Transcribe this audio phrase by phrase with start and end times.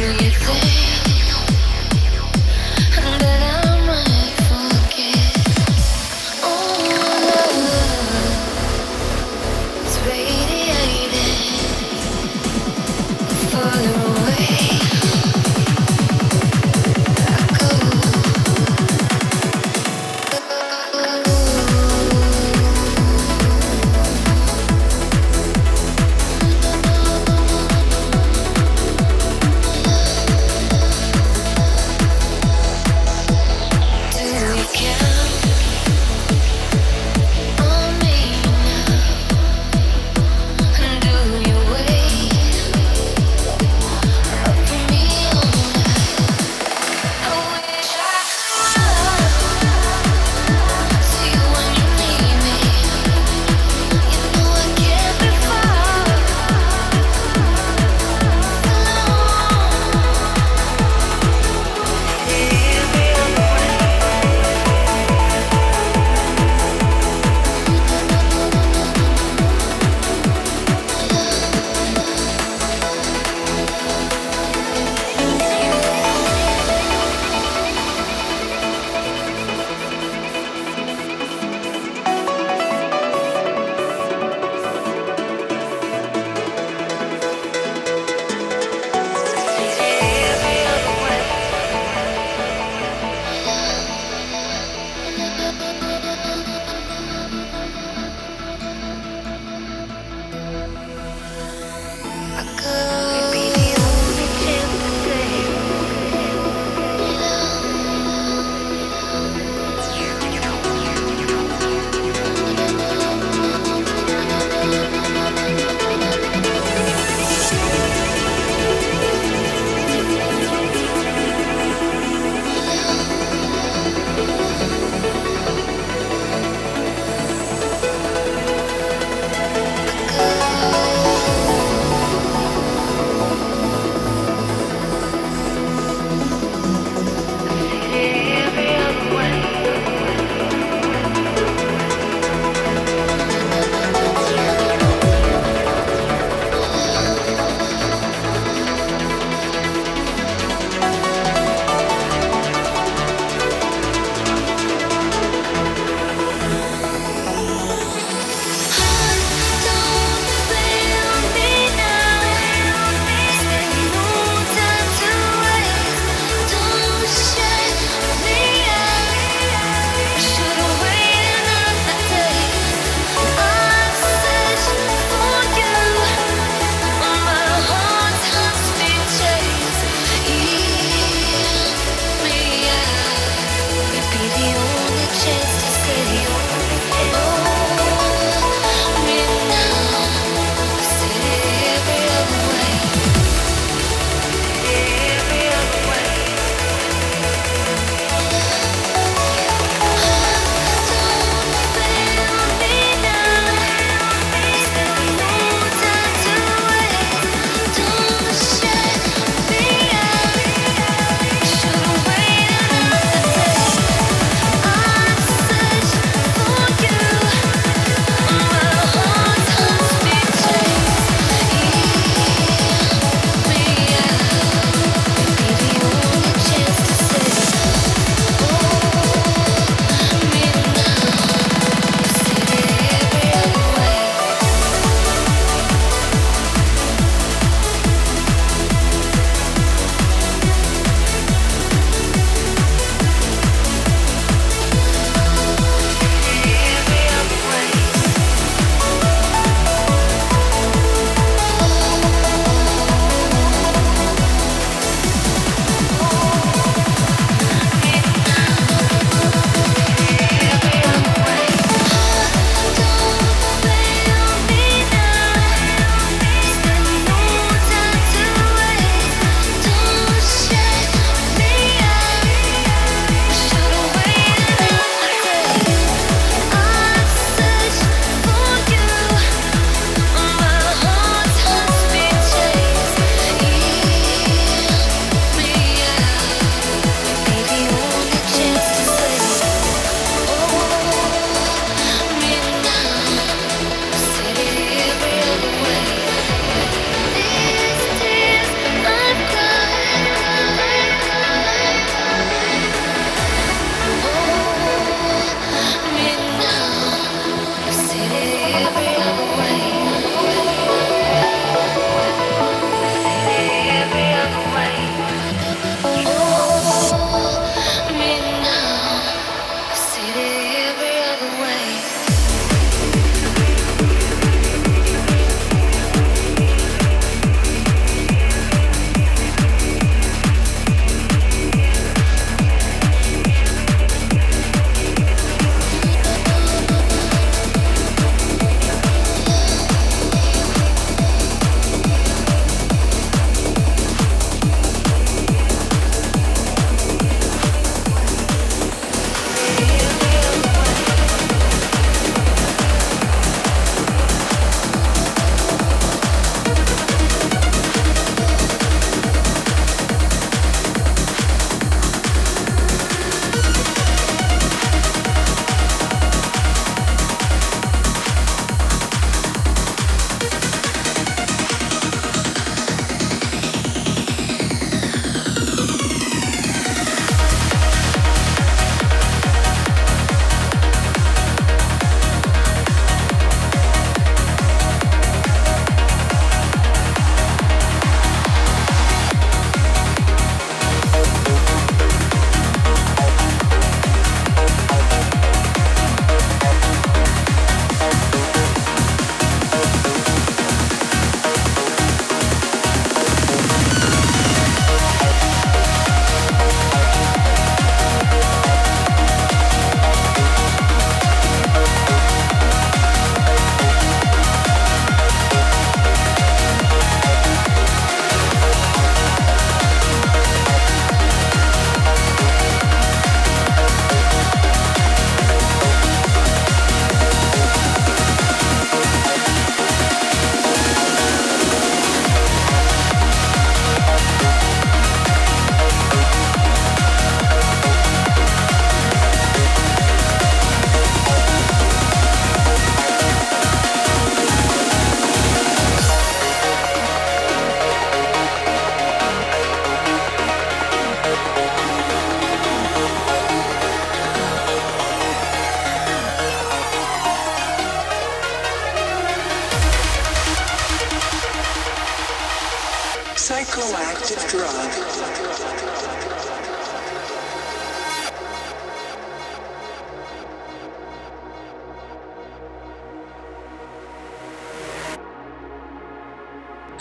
[0.00, 0.99] you think?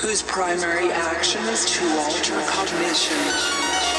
[0.10, 3.99] Whose primary action is to alter cognition.